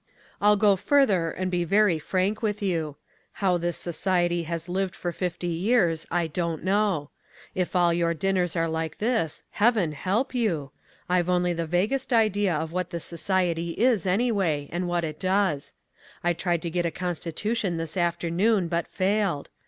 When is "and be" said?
1.29-1.63